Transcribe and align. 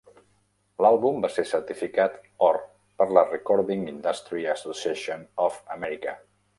L'àlbum 0.85 1.19
va 1.25 1.29
ser 1.33 1.45
certificat 1.49 2.17
or 2.47 2.59
per 3.03 3.09
la 3.19 3.27
Recording 3.29 3.87
Industry 3.95 4.51
Association 4.59 5.27
of 5.49 5.65
America. 5.81 6.21